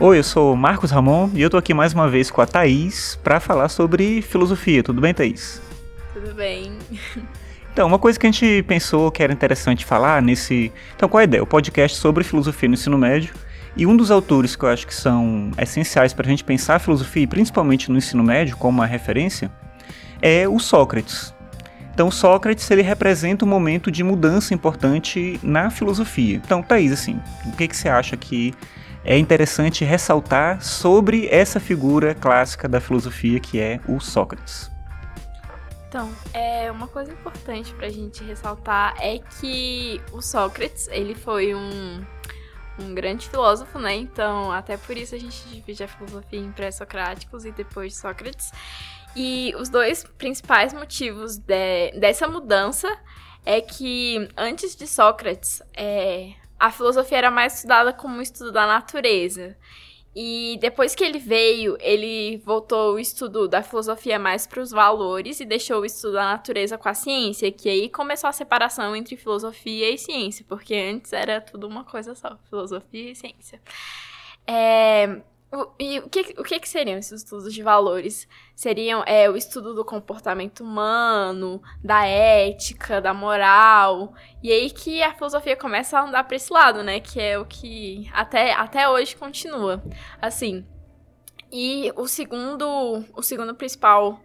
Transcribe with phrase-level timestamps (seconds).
[0.00, 3.18] Oi, eu sou Marcos Ramon e eu tô aqui mais uma vez com a Thaís
[3.20, 4.80] para falar sobre filosofia.
[4.80, 5.60] Tudo bem, Thaís?
[6.14, 6.78] Tudo bem.
[7.72, 10.72] Então, uma coisa que a gente pensou que era interessante falar nesse.
[10.96, 11.42] Então, qual é a ideia?
[11.42, 13.34] O podcast sobre filosofia no ensino médio.
[13.76, 16.78] E um dos autores que eu acho que são essenciais para a gente pensar a
[16.78, 19.50] filosofia, principalmente no ensino médio, como uma referência,
[20.22, 21.34] é o Sócrates.
[21.92, 26.40] Então, Sócrates ele representa um momento de mudança importante na filosofia.
[26.44, 28.54] Então, Thaís, assim, o que, que você acha que
[29.04, 34.70] é interessante ressaltar sobre essa figura clássica da filosofia que é o Sócrates?
[35.88, 41.54] Então, é uma coisa importante para a gente ressaltar é que o Sócrates ele foi
[41.54, 42.04] um,
[42.78, 43.96] um grande filósofo, né?
[43.96, 48.52] Então, até por isso a gente divide a filosofia em pré-socráticos e depois de Sócrates.
[49.16, 52.94] E os dois principais motivos de, dessa mudança
[53.46, 58.66] é que antes de Sócrates, é, a filosofia era mais estudada como um estudo da
[58.66, 59.56] natureza.
[60.20, 65.38] E depois que ele veio, ele voltou o estudo da filosofia mais para os valores
[65.38, 69.16] e deixou o estudo da natureza com a ciência, que aí começou a separação entre
[69.16, 73.60] filosofia e ciência, porque antes era tudo uma coisa só, filosofia e ciência.
[74.44, 75.20] É,
[75.78, 78.28] e o que, o que, que seriam esses estudos de valores?
[78.54, 84.12] Seriam é, o estudo do comportamento humano, da ética, da moral.
[84.42, 87.00] E aí que a filosofia começa a andar para esse lado, né?
[87.00, 89.82] Que é o que até, até hoje continua.
[90.20, 90.66] Assim.
[91.50, 94.20] E o segundo, o segundo principal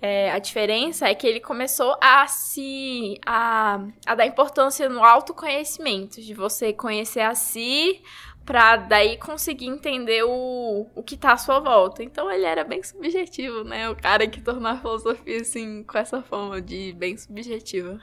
[0.00, 6.20] é, a diferença é que ele começou a se a, a dar importância no autoconhecimento,
[6.20, 8.00] de você conhecer a si,
[8.48, 12.02] pra daí conseguir entender o, o que tá à sua volta.
[12.02, 13.90] Então ele era bem subjetivo, né?
[13.90, 18.00] O cara que tornou a filosofia assim, com essa forma de bem subjetiva.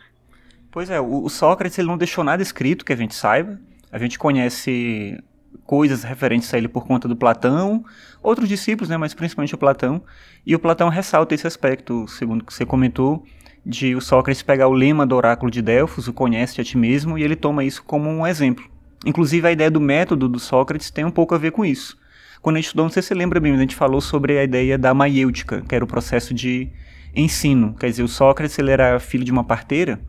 [0.69, 3.59] Pois é, o, Sócrates ele não deixou nada escrito que a gente saiba.
[3.91, 5.19] A gente conhece
[5.63, 7.83] coisas referentes a ele por conta do Platão,
[8.21, 10.03] outros discípulos, né, mas principalmente o Platão.
[10.45, 13.23] E o Platão ressalta esse aspecto, segundo que você comentou,
[13.65, 17.17] de o Sócrates pegar o lema do oráculo de Delfos, o conhece a ti mesmo,
[17.17, 18.74] e ele toma isso como um exemplo.
[19.05, 21.97] Inclusive, a ideia do método do Sócrates tem um pouco a ver com isso.
[22.41, 24.37] Quando a gente estudou, não sei se você lembra bem, mas a gente falou sobre
[24.37, 26.69] a ideia da maiêutica, que era o processo de
[27.15, 27.75] ensino.
[27.79, 29.99] Quer dizer, o Sócrates ele era filho de uma parteira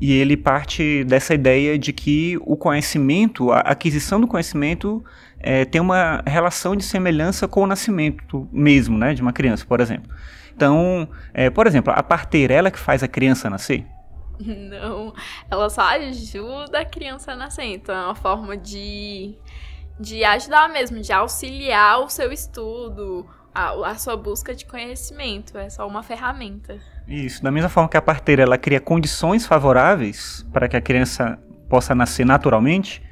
[0.00, 5.04] e ele parte dessa ideia de que o conhecimento, a aquisição do conhecimento,
[5.38, 9.80] é, tem uma relação de semelhança com o nascimento mesmo, né, de uma criança, por
[9.80, 10.10] exemplo.
[10.54, 13.84] Então, é, por exemplo, a parteira, ela que faz a criança nascer?
[14.44, 15.14] Não,
[15.50, 17.64] ela só ajuda a criança a nascer.
[17.64, 19.34] Então é uma forma de,
[19.98, 25.56] de ajudar mesmo, de auxiliar o seu estudo, a, a sua busca de conhecimento.
[25.56, 26.78] É só uma ferramenta.
[27.06, 31.38] Isso, da mesma forma que a parteira ela cria condições favoráveis para que a criança
[31.68, 33.02] possa nascer naturalmente,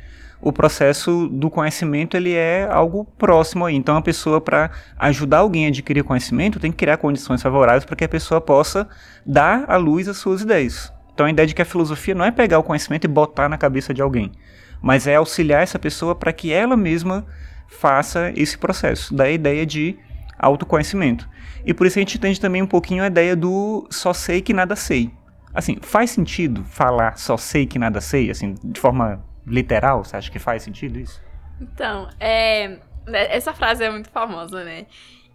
[0.41, 3.77] o processo do conhecimento ele é algo próximo aí.
[3.77, 7.95] Então a pessoa para ajudar alguém a adquirir conhecimento tem que criar condições favoráveis para
[7.95, 8.89] que a pessoa possa
[9.25, 10.93] dar à luz as suas ideias.
[11.15, 13.59] Então a ideia de que a filosofia não é pegar o conhecimento e botar na
[13.59, 14.33] cabeça de alguém,
[14.81, 17.27] mas é auxiliar essa pessoa para que ela mesma
[17.69, 19.15] faça esse processo.
[19.15, 19.99] Da ideia de
[20.39, 21.29] autoconhecimento.
[21.65, 24.53] E por isso a gente entende também um pouquinho a ideia do só sei que
[24.53, 25.11] nada sei.
[25.55, 30.03] Assim, faz sentido falar só sei que nada sei, assim, de forma literal?
[30.03, 31.21] Você acha que faz sentido isso?
[31.61, 34.87] Então, é, essa frase é muito famosa, né?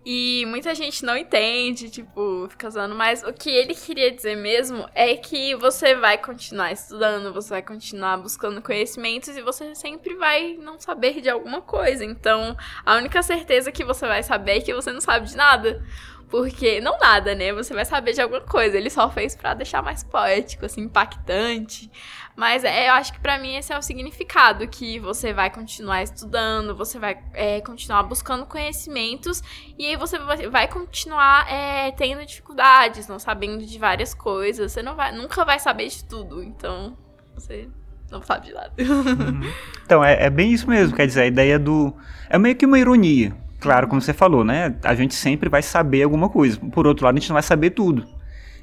[0.10, 4.88] E muita gente não entende, tipo, fica usando, mas o que ele queria dizer mesmo
[4.96, 10.56] é que você vai continuar estudando, você vai continuar buscando conhecimentos e você sempre vai
[10.62, 12.06] não saber de alguma coisa.
[12.06, 15.86] Então, a única certeza que você vai saber é que você não sabe de nada.
[16.30, 17.54] Porque, não nada, né?
[17.54, 18.78] Você vai saber de alguma coisa.
[18.78, 21.90] Ele só fez para deixar mais poético, assim, impactante.
[22.36, 26.04] Mas é, eu acho que para mim esse é o significado, que você vai continuar
[26.04, 29.42] estudando, você vai é, continuar buscando conhecimentos,
[29.76, 34.72] e aí você vai continuar é, tendo dificuldades, não sabendo de várias coisas.
[34.72, 36.44] Você não vai, nunca vai saber de tudo.
[36.44, 36.96] Então,
[37.34, 37.70] você
[38.12, 38.74] não sabe de nada.
[38.80, 39.42] Uhum.
[39.84, 40.96] Então, é, é bem isso mesmo.
[40.96, 41.96] Quer dizer, a ideia do.
[42.30, 44.76] É meio que uma ironia Claro, como você falou, né?
[44.84, 46.60] A gente sempre vai saber alguma coisa.
[46.60, 48.06] Por outro lado, a gente não vai saber tudo.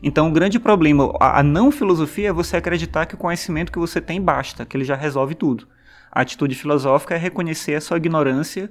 [0.03, 4.01] Então, o grande problema, a, não filosofia é você acreditar que o conhecimento que você
[4.01, 5.67] tem basta, que ele já resolve tudo.
[6.13, 8.71] A atitude filosófica é reconhecer a sua ignorância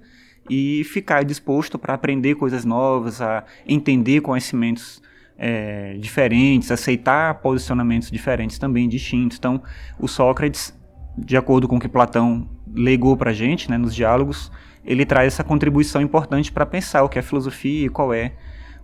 [0.49, 5.01] e ficar disposto para aprender coisas novas, a entender conhecimentos
[5.37, 9.37] é, diferentes, aceitar posicionamentos diferentes também, distintos.
[9.37, 9.61] Então,
[9.99, 10.73] o Sócrates,
[11.17, 14.51] de acordo com o que Platão legou para a gente né, nos diálogos,
[14.85, 18.33] ele traz essa contribuição importante para pensar o que é filosofia e qual é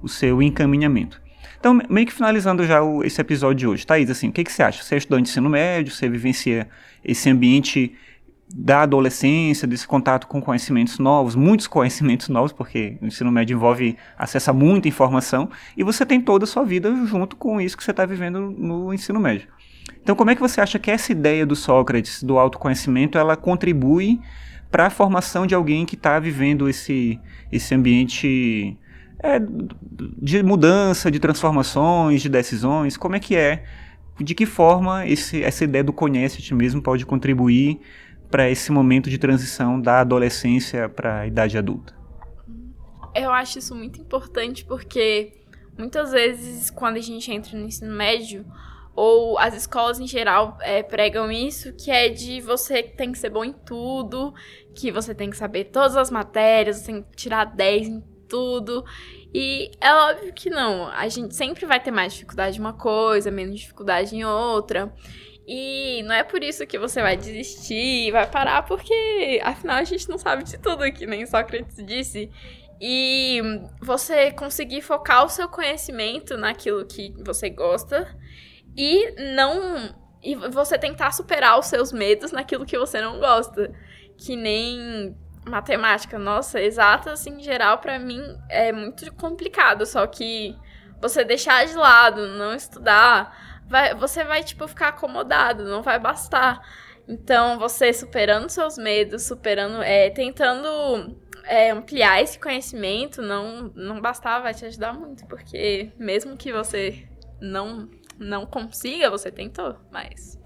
[0.02, 1.22] o seu encaminhamento.
[1.60, 4.52] Então, meio que finalizando já o, esse episódio de hoje, Thaís, assim, o que, que
[4.52, 4.82] você acha?
[4.82, 6.70] Você é estudante de ensino médio, você vivencia
[7.04, 7.94] esse ambiente
[8.52, 13.96] da adolescência, desse contato com conhecimentos novos, muitos conhecimentos novos, porque o ensino médio envolve
[14.18, 17.84] acesso a muita informação, e você tem toda a sua vida junto com isso que
[17.84, 19.48] você está vivendo no ensino médio.
[20.02, 24.20] Então, como é que você acha que essa ideia do Sócrates, do autoconhecimento, ela contribui
[24.72, 27.20] para a formação de alguém que está vivendo esse,
[27.52, 28.78] esse ambiente
[29.22, 29.40] é,
[30.22, 32.98] de mudança, de transformações, de decisões?
[32.98, 33.64] Como é que é?
[34.20, 37.80] De que forma esse, essa ideia do conhece-te mesmo pode contribuir
[38.30, 41.94] para esse momento de transição da adolescência para a idade adulta?
[43.16, 45.34] Eu acho isso muito importante porque
[45.78, 48.46] muitas vezes quando a gente entra no ensino médio
[48.96, 53.30] ou as escolas em geral é, pregam isso, que é de você tem que ser
[53.30, 54.34] bom em tudo,
[54.76, 58.84] que você tem que saber todas as matérias, você tem que tirar 10 em tudo.
[59.34, 63.32] E é óbvio que não, a gente sempre vai ter mais dificuldade em uma coisa,
[63.32, 64.94] menos dificuldade em outra.
[65.52, 70.08] E não é por isso que você vai desistir, vai parar, porque afinal a gente
[70.08, 72.30] não sabe de tudo aqui, nem Sócrates disse.
[72.80, 73.42] E
[73.82, 78.16] você conseguir focar o seu conhecimento naquilo que você gosta
[78.78, 79.92] e não.
[80.22, 83.74] E você tentar superar os seus medos naquilo que você não gosta.
[84.20, 85.18] Que nem
[85.48, 86.20] matemática.
[86.20, 89.84] Nossa, exatas em geral, para mim, é muito complicado.
[89.88, 90.56] Só que
[91.02, 96.62] você deixar de lado, não estudar vai, você vai, tipo, ficar acomodado, não vai bastar.
[97.08, 104.42] Então, você superando seus medos, superando, é, tentando é, ampliar esse conhecimento, não, não bastar,
[104.42, 107.08] vai te ajudar muito, porque mesmo que você
[107.42, 110.40] não, não consiga, você tentou, mas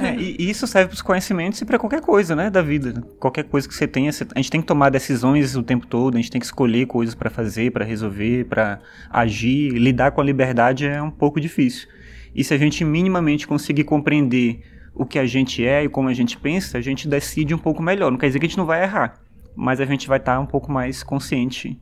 [0.00, 3.02] é, e isso serve para os conhecimentos e para qualquer coisa, né, da vida.
[3.18, 6.20] Qualquer coisa que você tenha, a gente tem que tomar decisões o tempo todo, a
[6.20, 9.70] gente tem que escolher coisas para fazer, para resolver, para agir.
[9.72, 11.88] Lidar com a liberdade é um pouco difícil.
[12.34, 14.62] E se a gente minimamente conseguir compreender
[14.94, 17.82] o que a gente é e como a gente pensa, a gente decide um pouco
[17.82, 18.10] melhor.
[18.10, 19.20] Não quer dizer que a gente não vai errar,
[19.56, 21.80] mas a gente vai estar tá um pouco mais consciente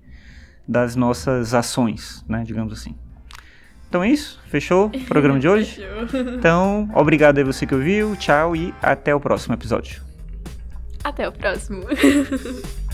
[0.69, 2.95] das nossas ações, né, digamos assim.
[3.89, 5.81] Então é isso, fechou o programa de hoje?
[6.37, 10.03] então, obrigado a você que ouviu, tchau e até o próximo episódio.
[11.05, 11.85] Até o próximo.